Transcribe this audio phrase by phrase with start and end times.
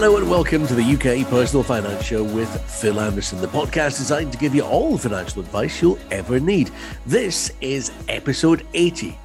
[0.00, 4.30] Hello and welcome to the UK Personal Finance Show with Phil Anderson, the podcast designed
[4.30, 6.70] to give you all the financial advice you'll ever need.
[7.04, 9.18] This is episode 80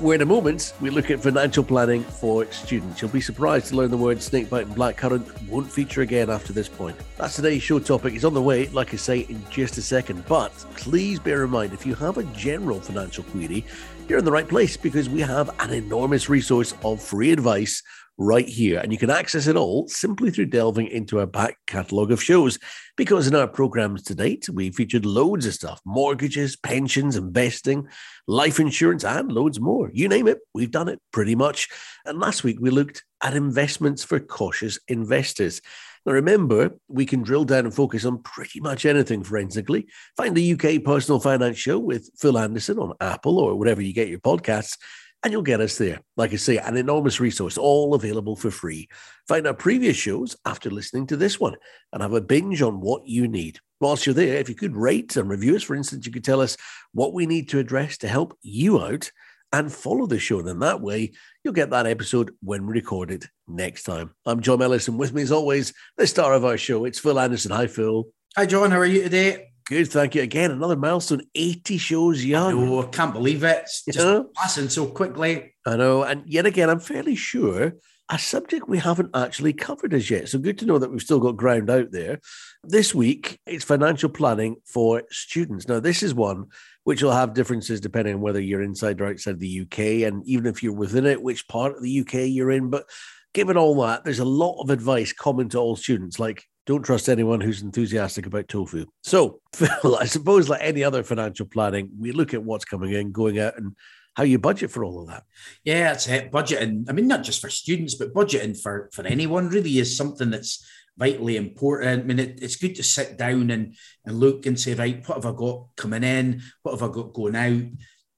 [0.00, 3.02] where in a moment we look at financial planning for students.
[3.02, 6.68] You'll be surprised to learn the words snakebite and blackcurrant won't feature again after this
[6.68, 6.96] point.
[7.18, 8.14] That's today's show topic.
[8.14, 10.24] It's on the way, like I say, in just a second.
[10.26, 13.66] But please bear in mind if you have a general financial query,
[14.08, 17.82] you're in the right place because we have an enormous resource of free advice
[18.20, 18.78] right here.
[18.78, 22.58] And you can access it all simply through delving into our back catalogue of shows.
[22.96, 27.88] Because in our programs to date, we featured loads of stuff mortgages, pensions, investing,
[28.28, 29.90] life insurance, and loads more.
[29.94, 31.68] You name it, we've done it pretty much.
[32.04, 35.62] And last week, we looked at investments for cautious investors.
[36.04, 39.86] Now, remember, we can drill down and focus on pretty much anything forensically.
[40.16, 44.08] Find the UK Personal Finance Show with Phil Anderson on Apple or wherever you get
[44.08, 44.76] your podcasts
[45.22, 46.00] and you'll get us there.
[46.16, 48.88] Like I say, an enormous resource, all available for free.
[49.28, 51.56] Find our previous shows after listening to this one
[51.92, 53.58] and have a binge on what you need.
[53.80, 56.40] Whilst you're there, if you could rate and review us, for instance, you could tell
[56.40, 56.56] us
[56.92, 59.10] what we need to address to help you out
[59.52, 60.42] and follow the show.
[60.42, 61.12] Then that way,
[61.42, 64.14] you'll get that episode when we record it next time.
[64.24, 64.96] I'm John Ellison.
[64.96, 67.50] with me, as always, the star of our show, it's Phil Anderson.
[67.50, 68.04] Hi, Phil.
[68.36, 68.70] Hi, John.
[68.70, 69.49] How are you today?
[69.70, 70.22] Good, thank you.
[70.22, 72.54] Again, another milestone, 80 shows young.
[72.54, 73.58] Oh, I can't believe it.
[73.62, 74.22] It's just yeah.
[74.34, 75.54] passing so quickly.
[75.64, 76.02] I know.
[76.02, 77.74] And yet again, I'm fairly sure
[78.10, 80.28] a subject we haven't actually covered as yet.
[80.28, 82.18] So good to know that we've still got ground out there.
[82.64, 85.68] This week, it's financial planning for students.
[85.68, 86.46] Now, this is one
[86.82, 90.46] which will have differences depending on whether you're inside or outside the UK, and even
[90.46, 92.70] if you're within it, which part of the UK you're in.
[92.70, 92.86] But
[93.34, 97.08] given all that, there's a lot of advice common to all students, like don't trust
[97.08, 98.86] anyone who's enthusiastic about tofu.
[99.02, 103.10] So, Phil, I suppose like any other financial planning, we look at what's coming in,
[103.10, 103.74] going out, and
[104.14, 105.24] how you budget for all of that.
[105.64, 106.26] Yeah, that's it.
[106.26, 106.88] Eh, budgeting.
[106.88, 110.64] I mean, not just for students, but budgeting for for anyone really is something that's
[110.96, 112.04] vitally important.
[112.04, 113.74] I mean, it, it's good to sit down and
[114.04, 116.40] and look and say, right, what have I got coming in?
[116.62, 117.64] What have I got going out?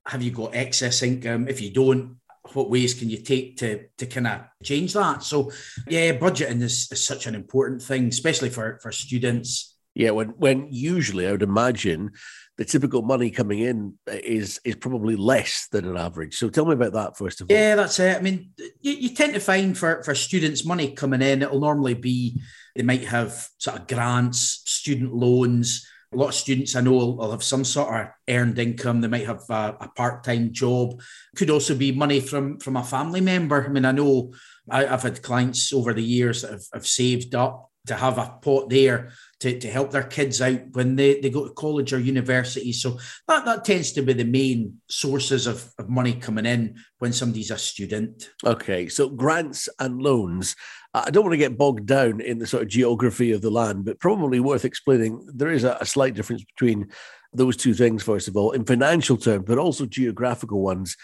[0.08, 1.48] Have you got excess income?
[1.48, 2.16] If you don't,
[2.54, 5.22] what ways can you take to to kind of change that?
[5.22, 5.50] So
[5.88, 9.76] yeah, budgeting is, is such an important thing, especially for for students.
[9.94, 12.12] Yeah, when when usually I would imagine
[12.58, 16.36] the typical money coming in is is probably less than an average.
[16.36, 17.56] So tell me about that first of all.
[17.56, 18.16] Yeah, that's it.
[18.16, 21.94] I mean, you, you tend to find for for students money coming in, it'll normally
[21.94, 22.40] be
[22.74, 27.30] they might have sort of grants, student loans a lot of students I know will,
[27.30, 29.00] have some sort of earned income.
[29.00, 31.00] They might have a, a part-time job.
[31.36, 33.64] Could also be money from from a family member.
[33.64, 34.32] I mean, I know
[34.70, 38.38] I, have had clients over the years that have, have saved up to have a
[38.42, 41.98] pot there to, to help their kids out when they, they go to college or
[41.98, 42.72] university.
[42.72, 47.12] So that, that tends to be the main sources of, of money coming in when
[47.12, 48.30] somebody's a student.
[48.44, 50.54] Okay, so grants and loans.
[50.94, 53.84] I don't want to get bogged down in the sort of geography of the land,
[53.84, 55.26] but probably worth explaining.
[55.34, 56.88] There is a, a slight difference between
[57.32, 60.96] those two things, first of all, in financial terms, but also geographical ones,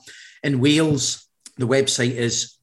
[0.42, 2.58] In Wales, the website is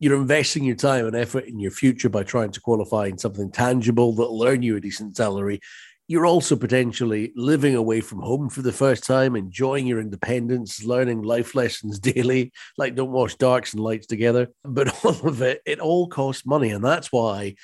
[0.00, 3.50] you're investing your time and effort in your future by trying to qualify in something
[3.50, 5.60] tangible that'll earn you a decent salary,
[6.08, 11.22] you're also potentially living away from home for the first time, enjoying your independence, learning
[11.22, 14.48] life lessons daily, like don't wash darks and lights together.
[14.64, 16.70] But all of it, it all costs money.
[16.70, 17.56] And that's why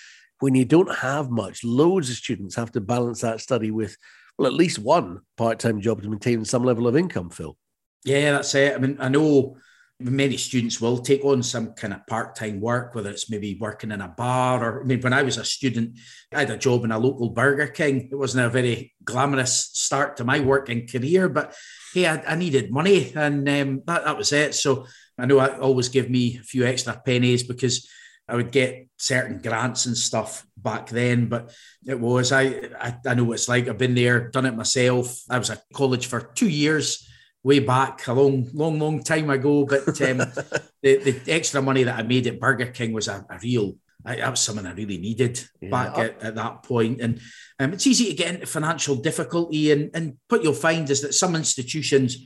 [0.44, 3.96] when you don't have much, loads of students have to balance that study with,
[4.36, 7.56] well, at least one part time job to maintain some level of income, Phil.
[8.04, 8.74] Yeah, that's it.
[8.74, 9.56] I mean, I know
[9.98, 14.02] many students will take on some kind of part-time work, whether it's maybe working in
[14.02, 15.98] a bar or I mean, when I was a student,
[16.30, 18.10] I had a job in a local Burger King.
[18.12, 21.56] It wasn't a very glamorous start to my working career, but
[21.94, 24.54] hey, I, I needed money and um, that, that was it.
[24.54, 24.84] So
[25.16, 27.88] I know I always give me a few extra pennies because
[28.28, 31.54] I would get certain grants and stuff back then, but
[31.86, 33.68] it was I, I I know what it's like.
[33.68, 35.20] I've been there, done it myself.
[35.28, 37.06] I was at college for two years
[37.44, 39.66] way back a long, long, long time ago.
[39.66, 40.18] But um,
[40.82, 44.16] the, the extra money that I made at Burger King was a, a real, I,
[44.16, 45.70] that was something I really needed yeah.
[45.70, 47.00] back at, at, that point.
[47.00, 47.20] And
[47.60, 49.70] um, it's easy to get into financial difficulty.
[49.70, 52.16] And, and what you'll find is that some institutions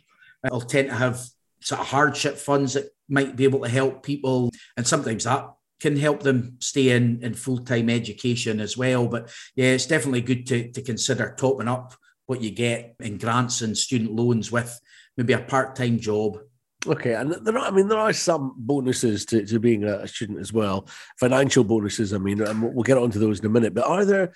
[0.50, 1.20] will tend to have
[1.60, 4.50] sort of hardship funds that might be able to help people.
[4.76, 5.48] And sometimes that
[5.80, 9.06] can help them stay in, in full time education as well.
[9.06, 11.94] But yeah, it's definitely good to, to consider topping up
[12.26, 14.78] what you get in grants and student loans with
[15.16, 16.38] maybe a part-time job.
[16.86, 20.38] Okay, and there are, I mean, there are some bonuses to, to being a student
[20.38, 20.86] as well.
[21.18, 23.74] Financial bonuses, I mean, and we'll get onto those in a minute.
[23.74, 24.32] But are there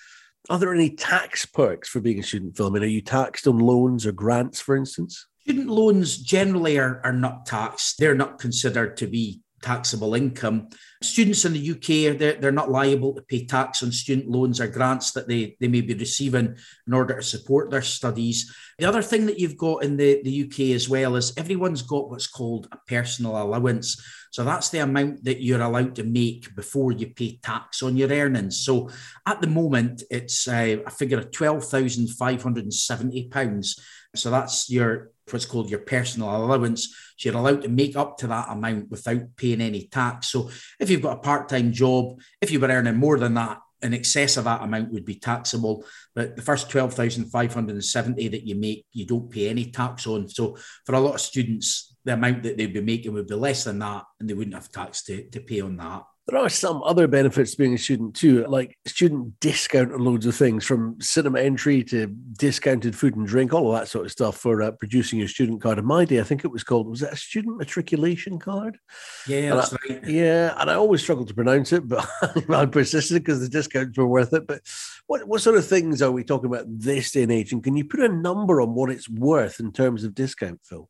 [0.50, 2.66] are there any tax perks for being a student, Phil?
[2.66, 5.26] I mean, are you taxed on loans or grants, for instance?
[5.42, 7.98] Student loans generally are, are not taxed.
[7.98, 10.68] They're not considered to be taxable income.
[11.02, 14.68] Students in the UK, they're, they're not liable to pay tax on student loans or
[14.68, 16.56] grants that they, they may be receiving
[16.86, 18.54] in order to support their studies.
[18.78, 22.10] The other thing that you've got in the, the UK as well is everyone's got
[22.10, 24.02] what's called a personal allowance.
[24.32, 28.10] So that's the amount that you're allowed to make before you pay tax on your
[28.10, 28.64] earnings.
[28.64, 28.90] So
[29.26, 33.80] at the moment, it's uh, a figure of £12,570.
[34.14, 36.94] So that's your what's called your personal allowance.
[37.16, 40.28] So you're allowed to make up to that amount without paying any tax.
[40.28, 43.94] So if you've got a part-time job, if you were earning more than that, in
[43.94, 45.84] excess of that amount would be taxable.
[46.14, 50.28] But the first 12,570 that you make, you don't pay any tax on.
[50.28, 50.56] So
[50.86, 53.80] for a lot of students, the amount that they'd be making would be less than
[53.80, 56.04] that, and they wouldn't have tax to, to pay on that.
[56.28, 60.24] There are some other benefits to being a student too, like student discount on loads
[60.24, 64.12] of things from cinema entry to discounted food and drink, all of that sort of
[64.12, 65.80] stuff for uh, producing your student card.
[65.80, 68.78] In my day, I think it was called, was it a student matriculation card?
[69.26, 70.04] Yeah, that's I, right.
[70.04, 72.08] Yeah, and I always struggled to pronounce it, but
[72.48, 74.46] I persisted because the discounts were worth it.
[74.46, 74.60] But
[75.08, 77.52] what, what sort of things are we talking about this day and age?
[77.52, 80.88] And can you put a number on what it's worth in terms of discount, Phil?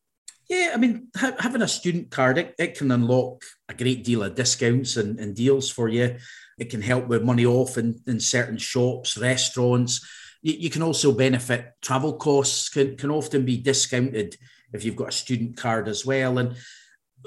[0.49, 4.23] Yeah, I mean, ha- having a student card, it, it, can unlock a great deal
[4.23, 6.17] of discounts and, and deals for you.
[6.59, 10.07] It can help with money off in, in certain shops, restaurants.
[10.43, 14.37] You, you, can also benefit travel costs, can, can often be discounted
[14.73, 16.39] if you've got a student card as well.
[16.39, 16.57] And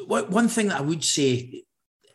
[0.08, 1.64] one thing that I would say,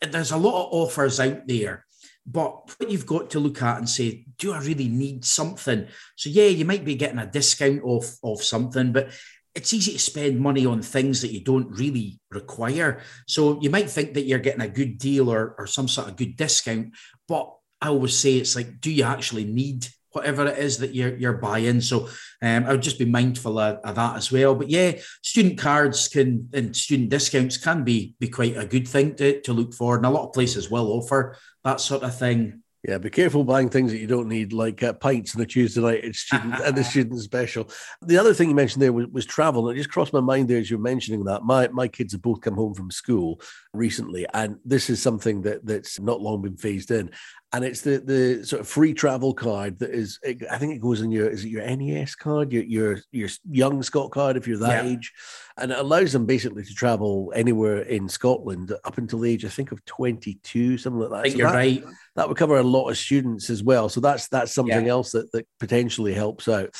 [0.00, 1.84] there's a lot of offers out there,
[2.26, 5.86] but what you've got to look at and say, do I really need something?
[6.16, 9.10] So yeah, you might be getting a discount off of something, but
[9.54, 13.00] it's easy to spend money on things that you don't really require.
[13.26, 16.16] So you might think that you're getting a good deal or, or some sort of
[16.16, 16.94] good discount,
[17.26, 21.16] but I always say it's like, do you actually need whatever it is that you're,
[21.16, 21.80] you're buying?
[21.80, 22.08] So
[22.42, 24.54] um, I would just be mindful of, of, that as well.
[24.54, 24.92] But yeah,
[25.22, 29.52] student cards can and student discounts can be be quite a good thing to, to
[29.52, 32.59] look for, and a lot of places will offer that sort of thing.
[32.82, 35.82] Yeah, be careful buying things that you don't need, like uh, pints on a Tuesday
[35.82, 37.68] night at student and the student special.
[38.00, 39.68] The other thing you mentioned there was, was travel.
[39.68, 41.42] And it just crossed my mind there as you're mentioning that.
[41.42, 43.42] My my kids have both come home from school
[43.74, 47.10] recently, and this is something that that's not long been phased in
[47.52, 51.00] and it's the the sort of free travel card that is i think it goes
[51.00, 52.52] in your is it your nes card?
[52.52, 54.90] Your your, your young scot card if you're that yeah.
[54.90, 55.12] age.
[55.56, 59.48] And it allows them basically to travel anywhere in scotland up until the age i
[59.48, 61.16] think of 22 something like that.
[61.16, 61.84] I think so you're that, right.
[62.16, 63.88] that would cover a lot of students as well.
[63.88, 64.92] So that's that's something yeah.
[64.92, 66.74] else that, that potentially helps out.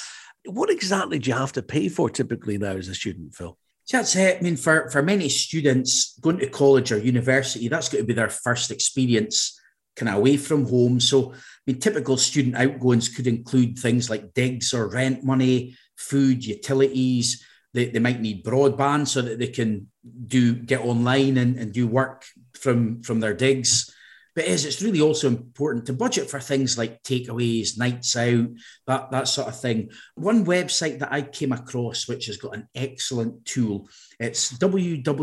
[0.47, 3.59] What exactly do you have to pay for typically now as a student phil?
[3.91, 4.39] That's it.
[4.39, 8.15] I mean, for, for many students going to college or university, that's going to be
[8.15, 9.60] their first experience
[9.97, 11.01] kind of away from home.
[11.01, 16.45] So, I mean, typical student outgoings could include things like digs or rent money, food,
[16.45, 17.45] utilities.
[17.73, 19.89] They, they might need broadband so that they can
[20.27, 23.95] do get online and, and do work from from their digs.
[24.35, 28.49] But is it's really also important to budget for things like takeaways, nights out,
[28.87, 29.91] that, that sort of thing.
[30.15, 35.15] One website that I came across, which has got an excellent tool, it's www.ucas.com.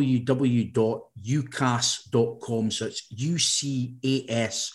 [2.72, 4.72] So it's U-C-A-S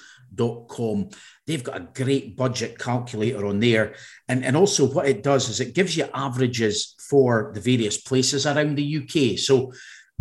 [0.69, 1.09] com.
[1.47, 3.95] They've got a great budget calculator on there.
[4.29, 8.47] And, and also, what it does is it gives you averages for the various places
[8.47, 9.39] around the UK.
[9.39, 9.73] So,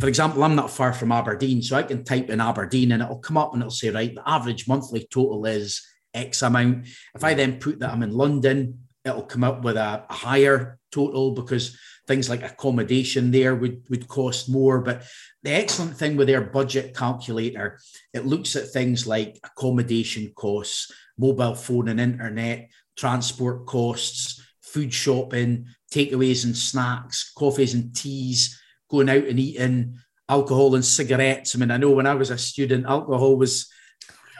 [0.01, 3.19] for example, I'm not far from Aberdeen, so I can type in Aberdeen and it'll
[3.19, 6.87] come up and it'll say, right, the average monthly total is X amount.
[7.13, 10.79] If I then put that I'm in London, it'll come up with a, a higher
[10.91, 11.77] total because
[12.07, 14.81] things like accommodation there would, would cost more.
[14.81, 15.03] But
[15.43, 17.79] the excellent thing with their budget calculator,
[18.11, 25.67] it looks at things like accommodation costs, mobile phone and internet, transport costs, food shopping,
[25.93, 28.57] takeaways and snacks, coffees and teas,
[28.91, 29.97] going out and eating,
[30.31, 31.55] alcohol and cigarettes.
[31.55, 33.69] I mean, I know when I was a student, alcohol was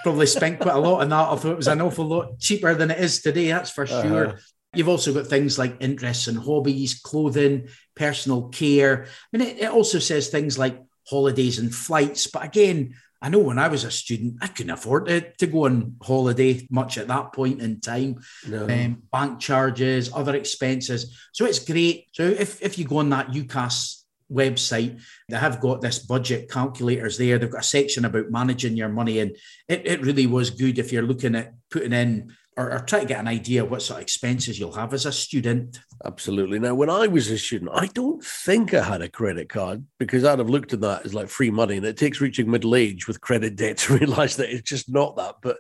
[0.04, 1.30] probably spent quite a lot on that.
[1.30, 4.28] I thought it was an awful lot cheaper than it is today, that's for sure.
[4.28, 4.38] Uh-huh.
[4.74, 9.06] You've also got things like interests and hobbies, clothing, personal care.
[9.06, 12.28] I mean, it, it also says things like holidays and flights.
[12.28, 15.66] But again, I know when I was a student, I couldn't afford to, to go
[15.66, 18.22] on holiday much at that point in time.
[18.48, 18.64] No.
[18.64, 21.20] Um, bank charges, other expenses.
[21.34, 22.08] So it's great.
[22.14, 24.01] So if, if you go on that UCAS
[24.32, 27.38] website, they have got this budget calculators there.
[27.38, 29.20] They've got a section about managing your money.
[29.20, 29.36] And
[29.68, 33.06] it, it really was good if you're looking at putting in or, or try to
[33.06, 35.80] get an idea what sort of expenses you'll have as a student.
[36.04, 36.60] Absolutely.
[36.60, 40.26] Now, when I was a student, I don't think I had a credit card because
[40.26, 41.78] I'd have looked at that as like free money.
[41.78, 45.16] And it takes reaching middle age with credit debt to realize that it's just not
[45.16, 45.36] that.
[45.42, 45.58] But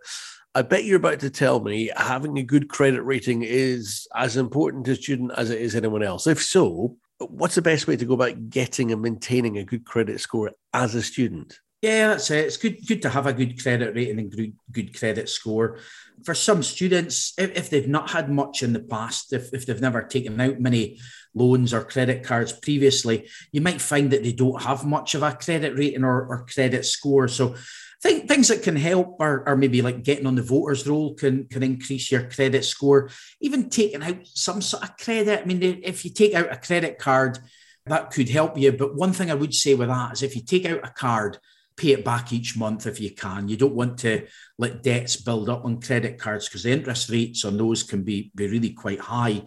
[0.53, 4.85] I bet you're about to tell me having a good credit rating is as important
[4.85, 6.27] to a student as it is anyone else.
[6.27, 6.97] If so,
[7.29, 10.95] what's the best way to go about getting and maintaining a good credit score as
[10.95, 11.59] a student?
[11.81, 12.45] Yeah, that's it.
[12.45, 15.79] It's good, good to have a good credit rating and good, good credit score.
[16.23, 19.81] For some students, if, if they've not had much in the past, if, if they've
[19.81, 20.99] never taken out many
[21.33, 25.33] loans or credit cards previously, you might find that they don't have much of a
[25.33, 27.27] credit rating or, or credit score.
[27.27, 27.55] So
[28.01, 31.46] think things that can help are, are maybe like getting on the voters roll can
[31.46, 33.10] can increase your credit score.
[33.39, 35.41] Even taking out some sort of credit.
[35.41, 37.39] I mean, if you take out a credit card,
[37.86, 38.72] that could help you.
[38.72, 41.38] But one thing I would say with that is if you take out a card
[41.77, 43.48] pay it back each month if you can.
[43.48, 44.27] You don't want to
[44.58, 48.31] let debts build up on credit cards because the interest rates on those can be,
[48.36, 49.43] be really quite high.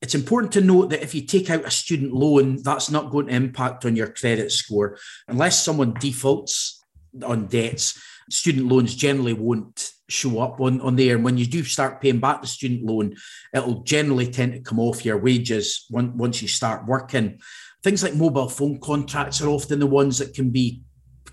[0.00, 3.26] It's important to note that if you take out a student loan, that's not going
[3.26, 4.98] to impact on your credit score.
[5.28, 6.82] Unless someone defaults
[7.24, 11.16] on debts, student loans generally won't show up on, on there.
[11.16, 13.16] And when you do start paying back the student loan,
[13.54, 17.40] it'll generally tend to come off your wages once you start working.
[17.82, 20.82] Things like mobile phone contracts are often the ones that can be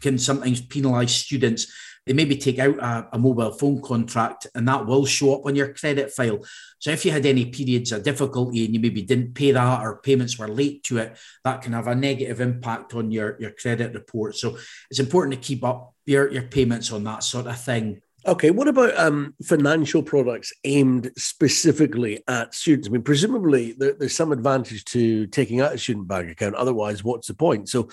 [0.01, 1.71] can sometimes penalise students.
[2.05, 5.55] They maybe take out a, a, mobile phone contract and that will show up on
[5.55, 6.39] your credit file.
[6.83, 10.01] So if you had any periods of difficulty and you maybe didn't pay that or
[10.01, 13.93] payments were late to it, that can have a negative impact on your, your credit
[13.93, 14.35] report.
[14.35, 14.57] So
[14.91, 18.01] it's important to keep up your, your payments on that sort of thing.
[18.25, 22.89] Okay, what about um, financial products aimed specifically at students?
[22.89, 26.55] I mean, presumably there, there's some advantage to taking out a student bank account.
[26.55, 27.69] Otherwise, what's the point?
[27.69, 27.87] So,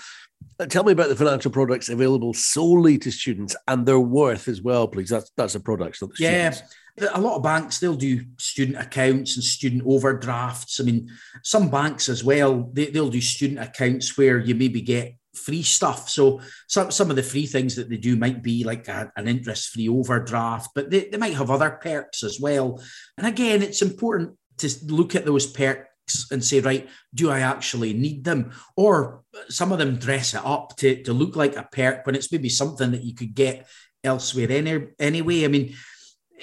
[0.59, 4.61] uh, tell me about the financial products available solely to students and their worth as
[4.61, 5.09] well, please.
[5.09, 6.49] That's that's a product, not the yeah.
[6.49, 6.75] Students.
[7.13, 10.79] A lot of banks they'll do student accounts and student overdrafts.
[10.79, 11.09] I mean,
[11.43, 16.09] some banks as well they, they'll do student accounts where you maybe get free stuff.
[16.09, 19.27] So some, some of the free things that they do might be like a, an
[19.27, 22.83] interest-free overdraft, but they, they might have other perks as well.
[23.17, 25.87] And again, it's important to look at those perks
[26.31, 28.51] and say, right, do I actually need them?
[28.75, 32.31] Or some of them dress it up to, to look like a perk when it's
[32.31, 33.67] maybe something that you could get
[34.03, 35.45] elsewhere any, anyway.
[35.45, 35.75] I mean,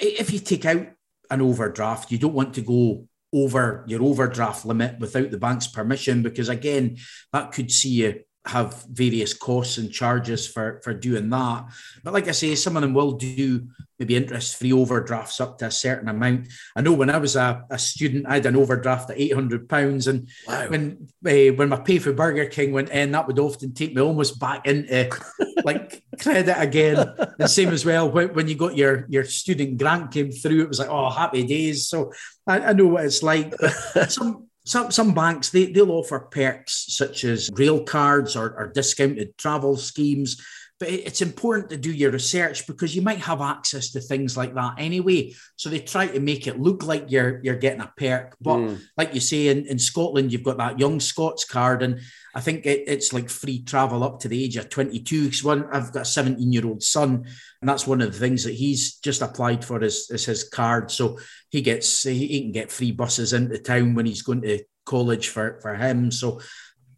[0.00, 0.86] if you take out
[1.30, 6.22] an overdraft, you don't want to go over your overdraft limit without the bank's permission
[6.22, 6.96] because again
[7.32, 11.66] that could see you have various costs and charges for for doing that.
[12.02, 15.70] But like I say, some of them will do maybe interest-free overdrafts up to a
[15.70, 16.48] certain amount.
[16.76, 19.68] I know when I was a, a student, I had an overdraft at eight hundred
[19.68, 20.68] pounds, and wow.
[20.68, 24.00] when uh, when my pay for Burger King went in, that would often take me
[24.00, 25.10] almost back into
[25.64, 27.14] like credit again.
[27.38, 30.68] The same as well when, when you got your your student grant came through, it
[30.68, 31.86] was like oh happy days.
[31.86, 32.12] So
[32.46, 33.54] I, I know what it's like.
[33.94, 38.70] But some some some banks they, they'll offer perks such as rail cards or, or
[38.74, 40.40] discounted travel schemes
[40.80, 44.54] but it's important to do your research because you might have access to things like
[44.54, 45.34] that anyway.
[45.56, 48.36] So they try to make it look like you're you're getting a perk.
[48.40, 48.80] But mm.
[48.96, 52.00] like you say, in, in Scotland, you've got that young Scots card, and
[52.32, 55.24] I think it, it's like free travel up to the age of 22.
[55.24, 57.24] Because one, I've got a 17 year old son,
[57.60, 60.92] and that's one of the things that he's just applied for is, is his card.
[60.92, 61.18] So
[61.50, 65.58] he gets he can get free buses into town when he's going to college for
[65.60, 66.12] for him.
[66.12, 66.40] So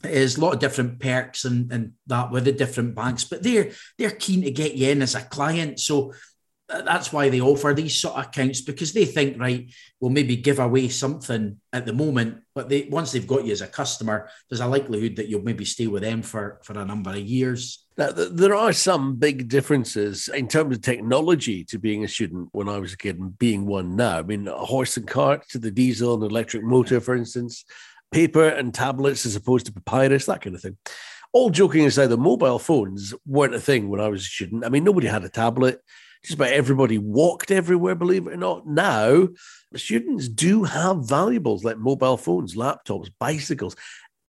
[0.04, 3.71] is a lot of different perks and, and that with the different banks, but they're
[3.99, 5.78] they're keen to get you in as a client.
[5.78, 6.12] So
[6.71, 10.37] uh, that's why they offer these sort of accounts because they think, right, we'll maybe
[10.37, 14.28] give away something at the moment, but they once they've got you as a customer,
[14.49, 17.85] there's a likelihood that you'll maybe stay with them for, for a number of years.
[17.97, 22.69] Now, there are some big differences in terms of technology to being a student when
[22.69, 24.19] I was a kid and being one now.
[24.19, 27.64] I mean, a horse and cart to the diesel and electric motor, for instance,
[28.12, 30.76] paper and tablets as opposed to papyrus, that kind of thing.
[31.33, 34.64] All joking aside, the mobile phones weren't a thing when I was a student.
[34.64, 35.81] I mean, nobody had a tablet
[36.23, 38.67] just about everybody walked everywhere, believe it or not.
[38.67, 39.29] Now,
[39.75, 43.75] students do have valuables like mobile phones, laptops, bicycles.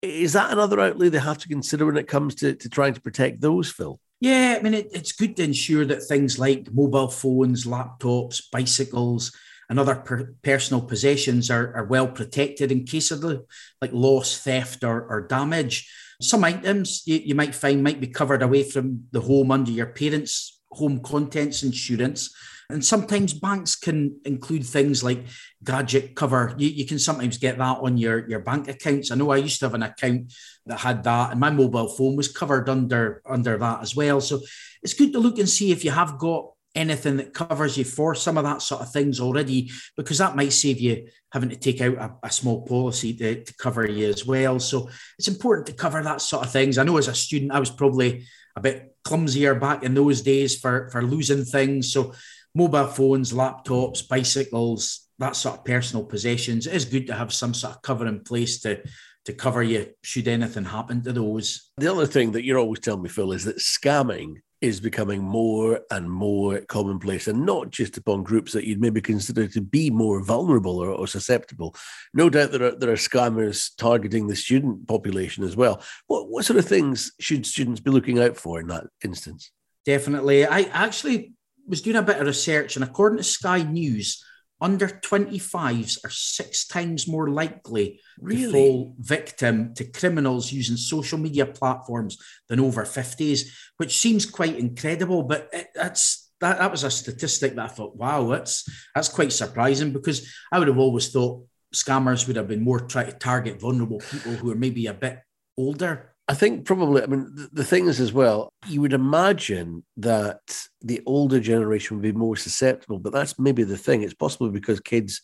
[0.03, 3.01] Is that another outlay they have to consider when it comes to, to trying to
[3.01, 3.99] protect those, Phil?
[4.21, 9.35] Yeah, I mean, it, it's good to ensure that things like mobile phones, laptops, bicycles,
[9.71, 13.47] and other per- personal possessions are, are well protected in case of the
[13.81, 15.89] like loss, theft, or, or damage.
[16.21, 19.87] Some items you, you might find might be covered away from the home under your
[19.87, 22.35] parents' home contents insurance.
[22.69, 25.25] And sometimes banks can include things like
[25.65, 26.55] gadget cover.
[26.57, 29.11] You, you, can sometimes get that on your, your bank accounts.
[29.11, 30.33] I know I used to have an account
[30.67, 34.21] that had that, and my mobile phone was covered under, under that as well.
[34.21, 34.41] So
[34.85, 38.15] it's good to look and see if you have got anything that covers you for
[38.15, 41.81] some of that sort of things already, because that might save you having to take
[41.81, 44.59] out a, a small policy to, to cover you as well.
[44.59, 46.79] So it's important to cover that sort of things.
[46.79, 48.25] I know as a student, I was probably
[48.57, 51.93] a bit clumsier back in those days for, for losing things.
[51.93, 52.15] So
[52.55, 57.55] mobile phones, laptops, bicycles, that sort of personal possessions, it is good to have some
[57.55, 58.83] sort of cover in place to
[59.27, 61.71] to cover you should anything happen to those.
[61.77, 65.81] The other thing that you're always telling me, Phil, is that scamming is becoming more
[65.91, 70.23] and more commonplace, and not just upon groups that you'd maybe consider to be more
[70.23, 71.75] vulnerable or, or, susceptible.
[72.13, 75.83] No doubt there are there are scammers targeting the student population as well.
[76.07, 79.51] What what sort of things should students be looking out for in that instance?
[79.87, 81.33] Definitely, I actually
[81.67, 84.23] was doing a bit of research, and according to Sky News,
[84.61, 88.45] under 25s are six times more likely really?
[88.45, 93.49] to fall victim to criminals using social media platforms than over 50s,
[93.79, 95.23] which seems quite incredible.
[95.23, 99.33] But it, that's that, that was a statistic that I thought, wow, that's that's quite
[99.33, 103.61] surprising because I would have always thought scammers would have been more trying to target
[103.61, 105.21] vulnerable people who are maybe a bit
[105.57, 106.10] older.
[106.31, 110.39] I think probably, I mean, the, the thing is as well, you would imagine that
[110.81, 114.03] the older generation would be more susceptible, but that's maybe the thing.
[114.03, 115.23] It's possibly because kids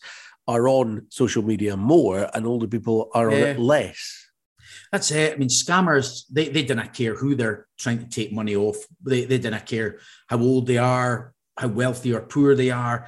[0.49, 3.37] are on social media more and older people are yeah.
[3.37, 4.27] on it less.
[4.91, 5.31] That's it.
[5.31, 8.75] I mean, scammers, they, they don't care who they're trying to take money off.
[9.01, 13.07] They, they don't care how old they are, how wealthy or poor they are.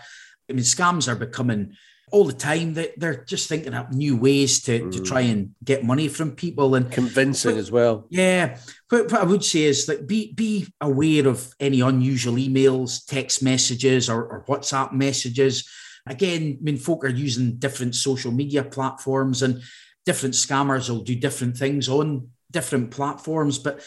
[0.50, 1.76] I mean, scams are becoming
[2.12, 2.74] all the time.
[2.76, 4.92] that they're just thinking up new ways to, mm.
[4.92, 8.08] to try and get money from people and convincing but, as well.
[8.10, 8.58] Yeah.
[8.90, 13.44] But what I would say is that be be aware of any unusual emails, text
[13.44, 15.70] messages, or, or WhatsApp messages.
[16.08, 19.62] Again, I mean, folk are using different social media platforms and
[20.06, 23.60] different scammers will do different things on different platforms.
[23.60, 23.82] But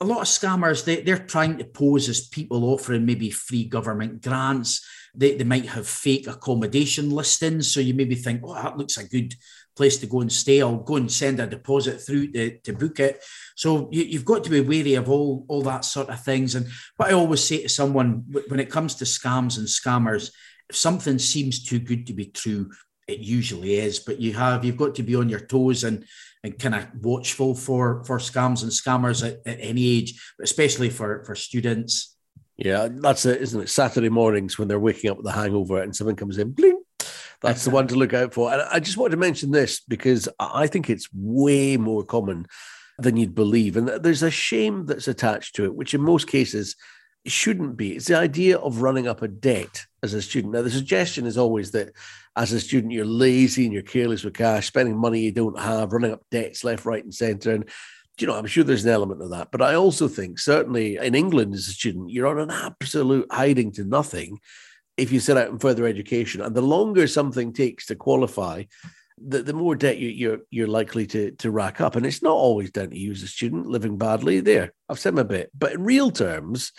[0.00, 4.22] a lot of scammers, they, they're trying to pose as people offering maybe free government
[4.22, 7.72] grants they, they might have fake accommodation listings.
[7.72, 9.34] So you maybe think, oh, that looks a good
[9.76, 10.62] place to go and stay.
[10.62, 13.22] I'll go and send a deposit through to, to book it.
[13.56, 16.54] So you, have got to be wary of all, all that sort of things.
[16.54, 20.30] And what I always say to someone when it comes to scams and scammers,
[20.68, 22.70] if something seems too good to be true,
[23.08, 23.98] it usually is.
[23.98, 26.04] But you have you've got to be on your toes and
[26.44, 31.24] and kind of watchful for for scams and scammers at, at any age, especially for
[31.24, 32.11] for students.
[32.64, 33.68] Yeah, that's it, isn't it?
[33.68, 36.80] Saturday mornings when they're waking up with a hangover and someone comes in, bling.
[37.40, 38.52] That's the one to look out for.
[38.52, 42.46] And I just want to mention this because I think it's way more common
[42.98, 43.76] than you'd believe.
[43.76, 46.76] And there's a shame that's attached to it, which in most cases
[47.26, 47.96] shouldn't be.
[47.96, 50.54] It's the idea of running up a debt as a student.
[50.54, 51.92] Now, the suggestion is always that
[52.36, 55.92] as a student, you're lazy and you're careless with cash, spending money you don't have,
[55.92, 57.54] running up debts left, right, and center.
[57.54, 57.68] And
[58.22, 59.50] you know, I'm sure there's an element of that.
[59.50, 63.72] But I also think, certainly in England as a student, you're on an absolute hiding
[63.72, 64.38] to nothing
[64.96, 66.40] if you set out in further education.
[66.40, 68.64] And the longer something takes to qualify,
[69.18, 71.96] the, the more debt you, are you're, you're likely to, to rack up.
[71.96, 74.38] And it's not always down to you as a student living badly.
[74.38, 75.50] There, I've said my bit.
[75.52, 76.70] But in real terms,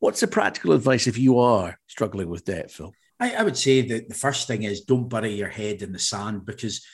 [0.00, 2.92] what's the practical advice if you are struggling with debt, Phil?
[3.18, 5.98] I, I would say that the first thing is don't bury your head in the
[5.98, 6.84] sand because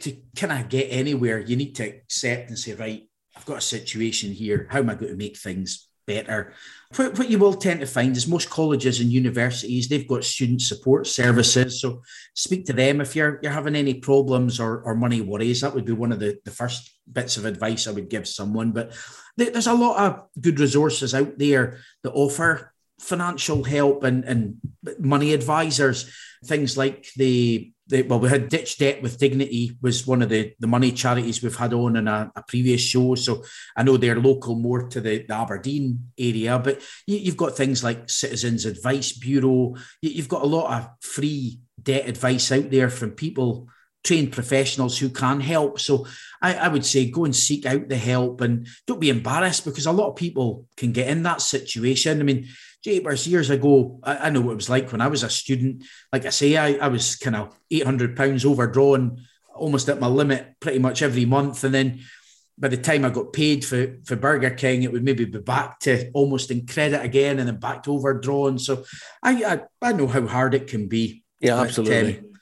[0.00, 3.02] to kind of get anywhere, you need to accept and say, right,
[3.36, 4.66] I've got a situation here.
[4.70, 6.52] How am I going to make things better?
[6.96, 10.62] What, what you will tend to find is most colleges and universities, they've got student
[10.62, 11.80] support services.
[11.80, 12.02] So
[12.34, 15.60] speak to them if you're you're having any problems or, or money worries.
[15.60, 18.72] That would be one of the, the first bits of advice I would give someone.
[18.72, 18.92] But
[19.36, 24.56] there's a lot of good resources out there that offer financial help and, and
[24.98, 26.10] money advisors,
[26.46, 30.54] things like the the, well, we had Ditch Debt with Dignity was one of the,
[30.58, 33.14] the money charities we've had on in a, a previous show.
[33.14, 33.44] So
[33.76, 37.84] I know they're local more to the, the Aberdeen area, but you, have got things
[37.84, 39.74] like Citizens Advice Bureau.
[40.00, 43.68] You, you've got a lot of free debt advice out there from people
[44.02, 45.80] trained professionals who can help.
[45.80, 46.06] So
[46.40, 49.86] I, I, would say go and seek out the help and don't be embarrassed because
[49.86, 52.20] a lot of people can get in that situation.
[52.20, 52.46] I mean,
[52.84, 55.84] Japers, years ago, I, I, know what it was like when I was a student.
[56.12, 60.78] Like I say, I, I was kind of £800 overdrawn, almost at my limit pretty
[60.78, 61.64] much every month.
[61.64, 62.00] And then
[62.58, 65.80] by the time I got paid for, for Burger King, it would maybe be back
[65.80, 68.58] to almost in credit again and then back to overdrawn.
[68.58, 68.84] So
[69.22, 71.24] I, I, I know how hard it can be.
[71.40, 72.18] Yeah, absolutely.
[72.18, 72.32] um,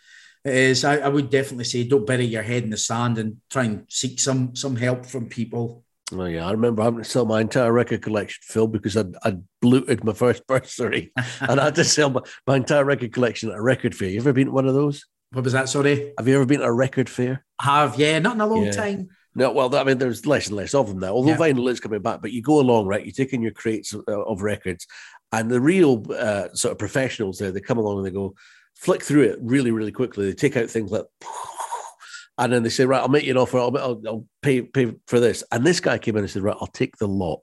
[0.44, 0.84] it is.
[0.84, 3.86] I, I would definitely say don't bury your head in the sand and try and
[3.88, 5.81] seek some some help from people.
[6.12, 9.42] Oh yeah, I remember having to sell my entire record collection, Phil, because I'd, I'd
[9.60, 13.58] blooted my first bursary, and I had to sell my, my, entire record collection at
[13.58, 14.08] a record fair.
[14.08, 15.06] You ever been to one of those?
[15.32, 15.68] What was that?
[15.68, 16.12] Sorry.
[16.18, 17.44] Have you ever been to a record fair?
[17.60, 18.72] have yeah, not in a long yeah.
[18.72, 19.08] time.
[19.34, 21.12] No, well, I mean, there's less and less of them now.
[21.12, 21.36] Although yeah.
[21.38, 23.04] vinyl is coming back, but you go along, right?
[23.04, 24.86] You take in your crates of, of records,
[25.32, 28.34] and the real uh, sort of professionals there, they come along and they go,
[28.74, 30.26] flick through it really, really quickly.
[30.26, 31.04] They take out things like,
[32.38, 33.58] and then they say, right, I'll make you an offer.
[33.58, 35.44] I'll, I'll, I'll pay pay for this.
[35.52, 37.40] And this guy came in and said, right, I'll take the lot.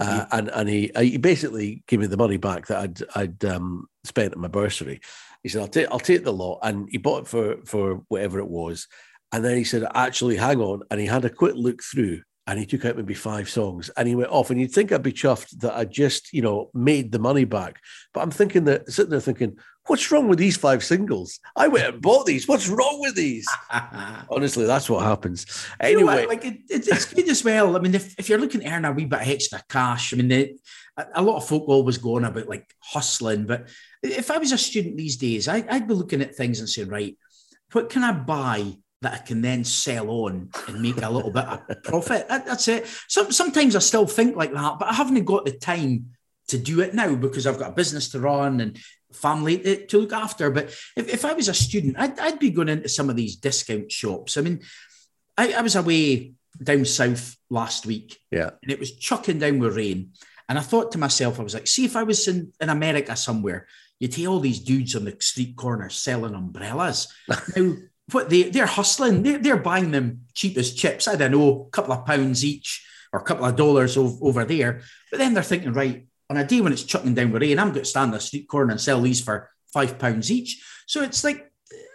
[0.00, 3.86] Uh, and and he he basically gave me the money back that I'd I'd um,
[4.04, 5.00] spent at my bursary.
[5.42, 8.38] He said, I'll take I'll take the lot, and he bought it for for whatever
[8.38, 8.88] it was.
[9.34, 10.82] And then he said, actually, hang on.
[10.92, 14.06] And he had a quick look through and he took out maybe five songs and
[14.06, 14.50] he went off.
[14.50, 17.80] And you'd think I'd be chuffed that I just, you know, made the money back.
[18.12, 21.40] But I'm thinking that sitting there thinking, what's wrong with these five singles?
[21.56, 22.48] I went and bought these.
[22.48, 23.46] What's wrong with these?
[24.30, 25.46] Honestly, that's what happens.
[25.80, 27.76] Anyway, you know like it, it's good as well.
[27.76, 30.16] I mean, if, if you're looking to earn a wee bit of extra cash, I
[30.16, 30.58] mean, the,
[31.14, 33.46] a lot of folk always going about like hustling.
[33.46, 33.68] But
[34.02, 36.88] if I was a student these days, I, I'd be looking at things and saying,
[36.88, 37.16] right,
[37.72, 41.44] what can I buy that I can then sell on and make a little bit
[41.44, 42.26] of profit.
[42.28, 42.86] That, that's it.
[43.06, 46.06] Some, sometimes I still think like that, but I haven't got the time
[46.48, 48.78] to do it now because I've got a business to run and
[49.14, 50.50] family to, to look after.
[50.50, 53.36] But if, if I was a student, I'd, I'd, be going into some of these
[53.36, 54.36] discount shops.
[54.36, 54.60] I mean,
[55.36, 58.18] I, I was away down south last week.
[58.30, 58.50] Yeah.
[58.62, 60.12] And it was chucking down with rain.
[60.48, 63.16] And I thought to myself, I was like, see if I was in, in America
[63.16, 63.66] somewhere,
[63.98, 67.12] you'd see all these dudes on the street corner selling umbrellas.
[67.56, 67.74] now,
[68.12, 69.22] what they they're hustling.
[69.22, 71.08] They're, they're buying them cheap as chips.
[71.08, 74.82] I don't know, a couple of pounds each or a couple of dollars over there.
[75.10, 77.70] But then they're thinking, right, on a day when it's chucking down with rain, I'm
[77.70, 80.62] going to stand on a street corner and sell these for five pounds each.
[80.86, 81.50] So it's like,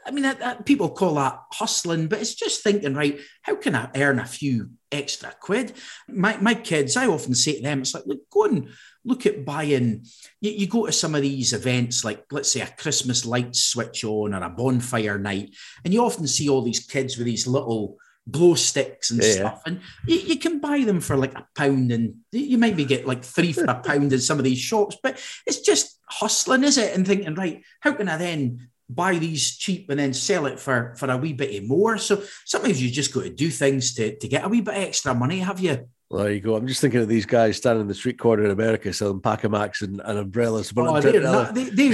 [0.06, 0.26] I mean,
[0.66, 4.72] people call that hustling, but it's just thinking, right, how can I earn a few
[4.92, 5.74] extra quid?
[6.08, 8.70] My, my kids, I often say to them, it's like, look, go and
[9.06, 10.06] look at buying.
[10.42, 14.04] You, you, go to some of these events, like let's say a Christmas lights switch
[14.04, 17.98] on or a bonfire night, and you often see all these kids with these little
[18.32, 19.32] glow sticks and yeah.
[19.32, 23.08] stuff, and you, you, can buy them for like a pound, and you maybe get
[23.08, 24.98] like three for a pound in some of these shops.
[25.02, 26.96] But it's just hustling, is it?
[26.96, 30.96] And thinking, right, how can I then buy these cheap and then sell it for
[30.98, 31.98] for a wee bit more?
[31.98, 35.14] So sometimes you just got to do things to to get a wee bit extra
[35.14, 35.40] money.
[35.40, 35.88] Have you?
[36.10, 36.56] Well, there you go.
[36.56, 39.84] I'm just thinking of these guys standing in the street corner in America selling Pac-a-macs
[39.84, 40.72] and, and umbrellas.
[40.72, 41.90] But oh, they're not, they, they,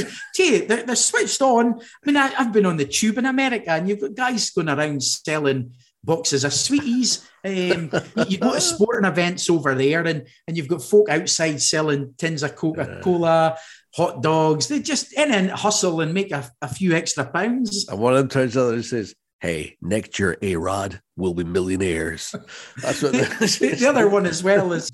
[0.62, 1.82] they're, they're, switched on.
[1.82, 4.69] I mean, I, have been on the tube in America and you've got guys going
[4.69, 5.74] around selling
[6.05, 7.27] boxes of sweeties.
[7.43, 7.91] Um,
[8.27, 12.43] you go to sporting events over there and, and you've got folk outside selling tins
[12.43, 13.57] of Coca Cola,
[13.95, 14.67] hot dogs.
[14.67, 17.87] They just in and hustle and make a, a few extra pounds.
[17.87, 21.43] And one of them turns out and says, hey, next year, A Rod will be
[21.43, 22.33] millionaires.
[22.81, 24.91] That's what the, the other one as well is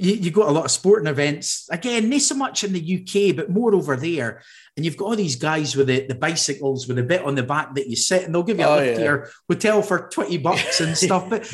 [0.00, 1.68] you, you got a lot of sporting events.
[1.70, 4.42] Again, not so much in the UK, but more over there.
[4.76, 7.42] And you've got all these guys with the, the bicycles with a bit on the
[7.42, 8.94] back that you sit and they'll give you a oh, lift yeah.
[8.96, 11.28] to your hotel for 20 bucks and stuff.
[11.28, 11.44] But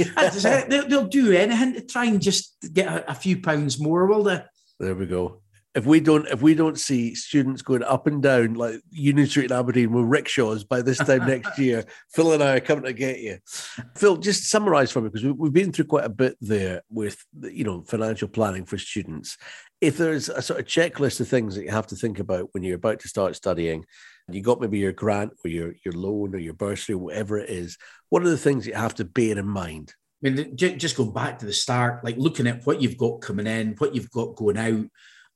[0.68, 4.22] they'll, they'll, do anything to try and just get a, a few pounds more, will
[4.22, 4.42] they?
[4.78, 5.40] There we go
[5.77, 9.51] if we don't if we don't see students going up and down like Union Street
[9.51, 11.85] in Aberdeen with rickshaws by this time next year,
[12.15, 13.39] Phil and I are coming to get you.
[13.95, 17.62] Phil, just summarise for me because we've been through quite a bit there with you
[17.62, 19.37] know financial planning for students.
[19.83, 22.62] If there's a sort of checklist of things that you have to think about when
[22.62, 23.85] you're about to start studying,
[24.33, 27.51] you got maybe your grant or your your loan or your bursary, or whatever it
[27.51, 27.77] is.
[28.09, 29.93] What are the things you have to bear in mind?
[30.25, 33.47] I mean, just go back to the start, like looking at what you've got coming
[33.47, 34.87] in, what you've got going out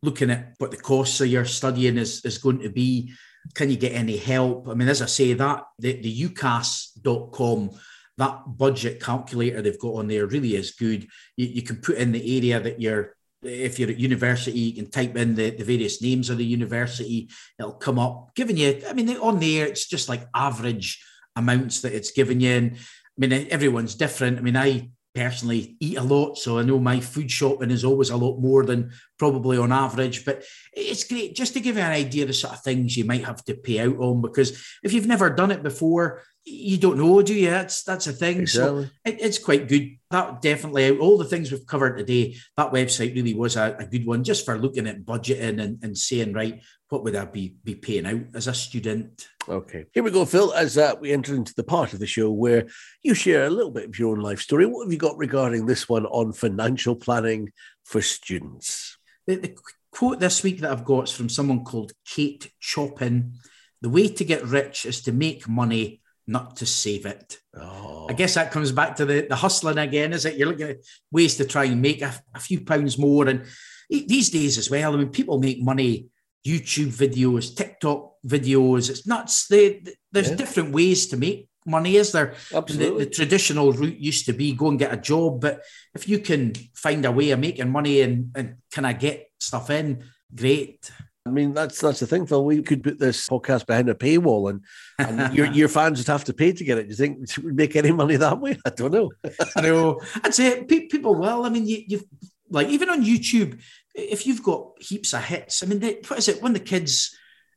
[0.02, 3.12] looking at what the costs of your studying is, is going to be.
[3.54, 4.68] Can you get any help?
[4.68, 7.70] I mean, as I say, that the, the ucas.com,
[8.18, 11.08] that budget calculator they've got on there really is good.
[11.36, 14.90] You, you can put in the area that you're if you're at university, you can
[14.90, 18.92] type in the, the various names of the university, it'll come up, giving you, I
[18.92, 21.02] mean, on there, it's just like average
[21.36, 22.50] amounts that it's giving you.
[22.50, 24.38] And I mean, everyone's different.
[24.38, 28.09] I mean, I personally eat a lot, so I know my food shopping is always
[28.09, 30.24] a lot more than probably on average.
[30.24, 33.04] But it's great just to give you an idea of the sort of things you
[33.04, 36.98] might have to pay out on because if you've never done it before, you don't
[36.98, 37.50] know, do you?
[37.50, 38.40] That's that's a thing.
[38.40, 38.85] Exactly.
[38.85, 39.96] So it, it's quite good.
[40.11, 42.37] That definitely all the things we've covered today.
[42.57, 45.96] That website really was a, a good one just for looking at budgeting and, and
[45.96, 49.29] saying right, what would I be be paying out as a student?
[49.48, 50.53] Okay, here we go, Phil.
[50.55, 52.66] As uh, we enter into the part of the show where
[53.03, 55.66] you share a little bit of your own life story, what have you got regarding
[55.66, 57.53] this one on financial planning
[57.85, 58.98] for students?
[59.26, 59.57] The, the
[59.92, 63.35] quote this week that I've got is from someone called Kate Chopin.
[63.83, 65.99] The way to get rich is to make money
[66.30, 67.38] not to save it.
[67.54, 68.06] Oh.
[68.08, 70.36] I guess that comes back to the, the hustling again, is it?
[70.36, 70.78] You're looking at
[71.10, 73.28] ways to try and make a, a few pounds more.
[73.28, 73.44] And
[73.90, 76.06] these days as well, I mean, people make money,
[76.46, 78.90] YouTube videos, TikTok videos.
[78.90, 79.48] It's nuts.
[79.48, 80.36] They, there's yeah.
[80.36, 82.34] different ways to make money, is there?
[82.54, 83.04] Absolutely.
[83.04, 85.40] The, the, traditional route used to be go and get a job.
[85.40, 85.62] But
[85.94, 89.68] if you can find a way of making money and, and can I get stuff
[89.68, 90.90] in, great.
[91.26, 92.44] I mean, that's that's the thing, Phil.
[92.44, 94.64] We could put this podcast behind a paywall, and,
[94.98, 96.85] and your your fans would have to pay to get it.
[96.85, 98.59] Do you think we make any money that way?
[98.66, 99.11] I don't know.
[99.54, 100.00] I know.
[100.24, 101.44] I'd say people will.
[101.44, 102.04] I mean, you, you've
[102.48, 103.61] like even on YouTube,
[103.94, 105.62] if you've got heaps of hits.
[105.62, 107.14] I mean, they, what is it when the kids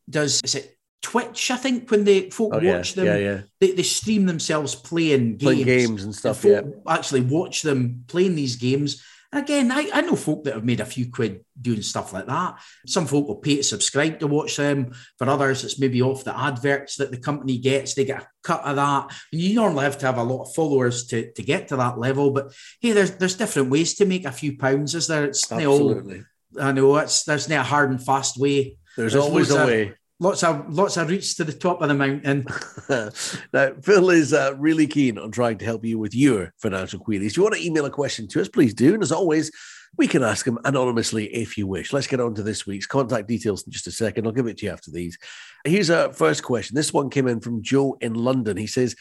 [0.10, 0.42] does?
[0.44, 1.50] Is it Twitch?
[1.50, 3.42] I think when they folk oh, watch yeah, them, yeah, yeah.
[3.62, 6.44] They, they stream themselves playing games, playing games and stuff.
[6.44, 9.02] yeah, actually watch them playing these games
[9.34, 12.60] Again, I, I know folk that have made a few quid doing stuff like that.
[12.86, 14.94] Some folk will pay to subscribe to watch them.
[15.18, 17.96] For others, it's maybe off the adverts that the company gets.
[17.96, 19.12] They get a cut of that.
[19.32, 21.98] And you normally have to have a lot of followers to, to get to that
[21.98, 22.32] level.
[22.32, 25.26] But hey, there's there's different ways to make a few pounds, is there?
[25.26, 26.24] It's Absolutely.
[26.58, 28.78] All, I know it's there's no hard and fast way.
[28.96, 31.94] There's, there's always a way lots of lots of reach to the top of the
[31.94, 32.46] mountain.
[33.54, 37.34] now, Phil is uh, really keen on trying to help you with your financial queries.
[37.34, 38.94] If you want to email a question to us, please do.
[38.94, 39.52] And as always,
[39.98, 41.94] we can ask them anonymously if you wish.
[41.94, 44.26] Let's get on to this week's contact details in just a second.
[44.26, 45.18] I'll give it to you after these.
[45.66, 46.76] Here's our first question.
[46.76, 48.58] This one came in from Joe in London.
[48.58, 48.96] He says,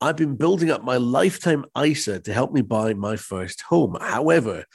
[0.00, 3.96] I've been building up my lifetime ISA to help me buy my first home.
[3.98, 4.66] However,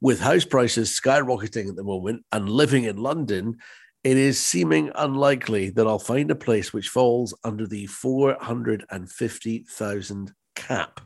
[0.00, 3.58] with house prices skyrocketing at the moment and living in London,
[4.02, 11.00] it is seeming unlikely that I'll find a place which falls under the 450,000 cap.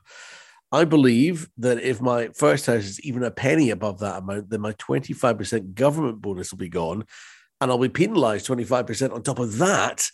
[0.70, 4.60] I believe that if my first house is even a penny above that amount, then
[4.60, 7.04] my 25% government bonus will be gone.
[7.60, 10.08] And I'll be penalized 25% on top of that,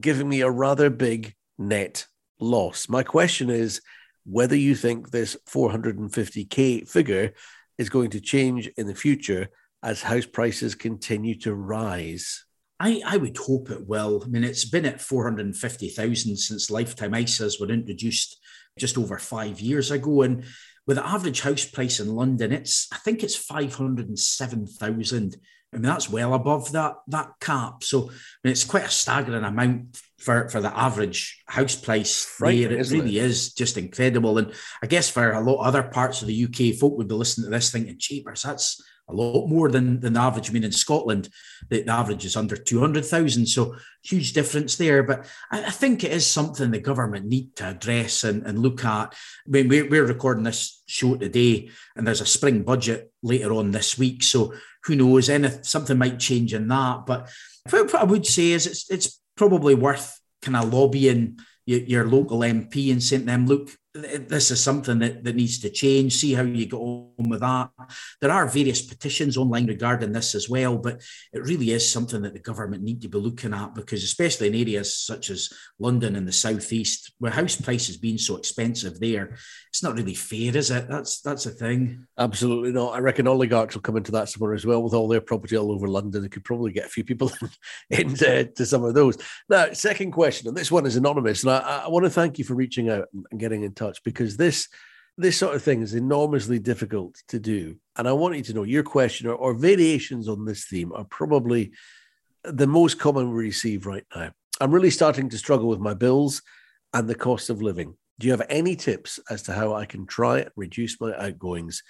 [0.00, 2.06] giving me a rather big net
[2.40, 2.88] loss.
[2.88, 3.80] My question is
[4.24, 7.32] whether you think this 450K figure
[7.78, 9.48] is going to change in the future
[9.82, 12.44] as house prices continue to rise?
[12.78, 14.22] I, I would hope it will.
[14.24, 18.38] I mean, it's been at 450,000 since lifetime ISAs were introduced
[18.78, 20.22] just over five years ago.
[20.22, 20.44] And
[20.86, 25.36] with the average house price in London, it's I think it's 507,000.
[25.72, 27.84] I mean, that's well above that that cap.
[27.84, 28.12] So I
[28.42, 32.72] mean, it's quite a staggering amount for, for the average house price there.
[32.72, 33.24] It really it?
[33.24, 34.38] is just incredible.
[34.38, 37.14] And I guess for a lot of other parts of the UK, folk would be
[37.14, 40.50] listening to this thinking, cheapers, that's a lot more than, than the average.
[40.50, 41.28] I mean, in Scotland,
[41.68, 43.46] the, the average is under 200,000.
[43.46, 45.02] So huge difference there.
[45.02, 48.84] But I, I, think it is something the government need to address and, and look
[48.84, 49.14] at.
[49.46, 53.70] I mean, we're, we're recording this show today and there's a spring budget later on
[53.70, 54.22] this week.
[54.22, 57.06] So who knows, anything, something might change in that.
[57.06, 57.28] But
[57.70, 62.40] what I would say is it's, it's probably worth kind of lobbying your, your local
[62.40, 66.14] MP and saying to them, look, this is something that, that needs to change.
[66.14, 67.70] See how you get on with that.
[68.20, 72.32] There are various petitions online regarding this as well, but it really is something that
[72.32, 75.50] the government need to be looking at because, especially in areas such as
[75.80, 79.36] London and the southeast, where house prices being so expensive there,
[79.70, 80.88] it's not really fair, is it?
[80.88, 82.06] That's that's a thing.
[82.16, 82.94] Absolutely not.
[82.94, 85.72] I reckon oligarchs will come into that somewhere as well with all their property all
[85.72, 86.22] over London.
[86.22, 87.32] They could probably get a few people
[87.90, 89.18] into to some of those.
[89.48, 92.44] Now, second question, and this one is anonymous, and I, I want to thank you
[92.44, 94.68] for reaching out and getting in touch because this
[95.16, 97.76] this sort of thing is enormously difficult to do.
[97.96, 101.04] And I want you to know your question or, or variations on this theme are
[101.04, 101.72] probably
[102.44, 104.30] the most common we receive right now.
[104.60, 106.42] I'm really starting to struggle with my bills
[106.94, 107.96] and the cost of living.
[108.18, 111.82] Do you have any tips as to how I can try and reduce my outgoings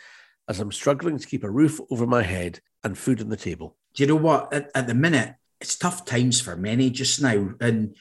[0.48, 3.76] as I'm struggling to keep a roof over my head and food on the table?
[3.94, 4.53] Do you know what?
[4.53, 7.50] At, at the minute, it's tough times for many just now.
[7.61, 7.96] And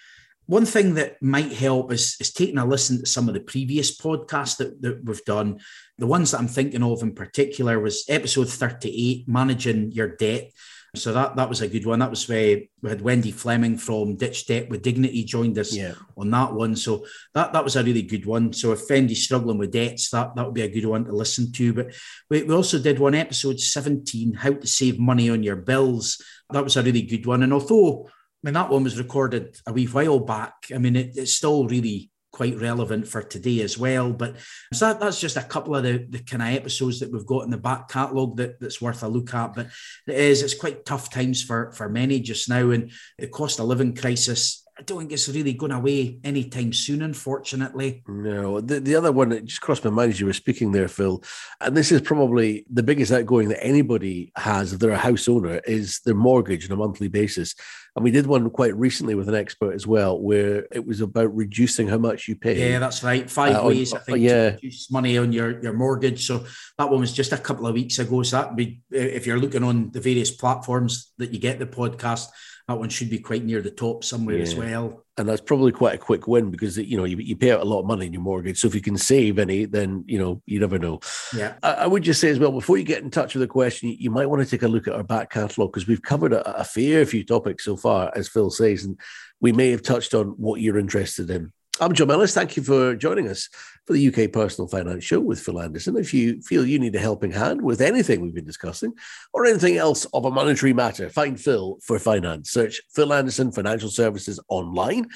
[0.50, 3.96] one thing that might help is, is taking a listen to some of the previous
[3.96, 5.60] podcasts that, that we've done.
[6.00, 10.52] The ones that I'm thinking of in particular was episode 38, Managing Your Debt.
[10.96, 12.00] So that that was a good one.
[12.00, 15.94] That was where we had Wendy Fleming from Ditch Debt with Dignity joined us yeah.
[16.18, 16.76] on that one.
[16.76, 18.52] So that, that was a really good one.
[18.52, 21.52] So if Wendy's struggling with debts, that, that would be a good one to listen
[21.52, 21.74] to.
[21.74, 21.94] But
[22.32, 26.20] we, we also did one episode 17, How to Save Money on Your Bills.
[26.50, 27.44] That was a really good one.
[27.44, 28.10] And although
[28.44, 32.10] mean that one was recorded a wee while back, I mean it, it's still really
[32.32, 34.14] quite relevant for today as well.
[34.14, 34.36] But
[34.74, 37.44] so that, that's just a couple of the, the kind of episodes that we've got
[37.44, 39.56] in the back catalogue that, that's worth a look at.
[39.56, 39.68] But
[40.08, 42.70] it is, it's quite tough times for, for many just now.
[42.70, 47.02] And the cost of living crisis I don't think it's really going away anytime soon,
[47.02, 48.02] unfortunately.
[48.08, 50.88] No, the, the other one that just crossed my mind as you were speaking there,
[50.88, 51.22] Phil,
[51.60, 55.60] and this is probably the biggest outgoing that anybody has if they're a house owner
[55.68, 57.56] is their mortgage on a monthly basis.
[58.00, 61.36] And we did one quite recently with an expert as well, where it was about
[61.36, 62.72] reducing how much you pay.
[62.72, 63.30] Yeah, that's right.
[63.30, 64.52] Five uh, ways, on, I think, yeah.
[64.52, 66.26] to reduce money on your, your mortgage.
[66.26, 66.46] So
[66.78, 68.24] that one was just a couple of weeks ago.
[68.24, 72.28] So that be if you're looking on the various platforms that you get the podcast,
[72.70, 74.44] that one should be quite near the top somewhere yeah.
[74.44, 75.04] as well.
[75.18, 77.66] And that's probably quite a quick win because you know you, you pay out a
[77.66, 78.60] lot of money in your mortgage.
[78.60, 81.00] So if you can save any, then you know you never know.
[81.36, 83.48] Yeah, I, I would just say as well before you get in touch with the
[83.48, 86.02] question, you, you might want to take a look at our back catalogue because we've
[86.02, 89.00] covered a, a fair few topics so far, as Phil says, and
[89.42, 91.52] we may have touched on what you're interested in.
[91.82, 92.34] I'm John Ellis.
[92.34, 93.48] Thank you for joining us
[93.88, 95.96] for the UK Personal Finance Show with Phil Anderson.
[95.96, 98.94] If you feel you need a helping hand with anything we've been discussing
[99.32, 102.52] or anything else of a monetary matter, find Phil for finance.
[102.52, 105.08] Search Phil Anderson Financial Services online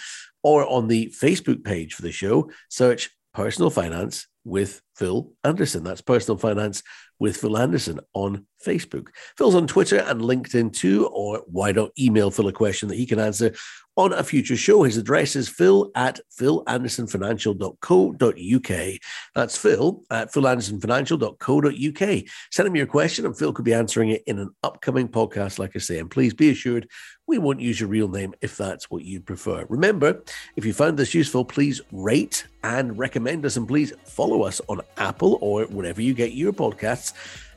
[0.42, 2.50] or on the Facebook page for the show.
[2.70, 5.84] Search Personal Finance with Phil Anderson.
[5.84, 6.82] That's Personal Finance
[7.20, 9.08] with Phil Anderson on Facebook.
[9.38, 13.06] Phil's on Twitter and LinkedIn too, or why don't email Phil a question that he
[13.06, 13.54] can answer
[13.96, 14.82] on a future show.
[14.84, 19.00] His address is phil at philandersonfinancial.co.uk.
[19.36, 22.24] That's phil at philandersonfinancial.co.uk.
[22.52, 25.74] Send him your question and Phil could be answering it in an upcoming podcast, like
[25.76, 26.00] I say.
[26.00, 26.90] And please be assured
[27.28, 29.66] we won't use your real name if that's what you prefer.
[29.70, 30.24] Remember,
[30.56, 34.82] if you found this useful, please rate and recommend us and please follow us on
[34.98, 37.14] Apple or wherever you get your podcasts.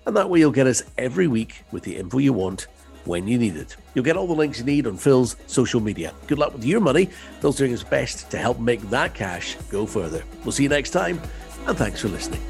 [0.06, 2.68] And that way you'll get us every week with the info you want
[3.04, 3.76] when you need it.
[3.94, 6.12] You'll get all the links you need on Phil's social media.
[6.26, 7.06] Good luck with your money.
[7.40, 10.24] Phil's doing his best to help make that cash go further.
[10.44, 11.20] We'll see you next time,
[11.66, 12.40] and thanks for listening.